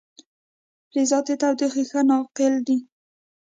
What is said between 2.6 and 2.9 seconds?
دي.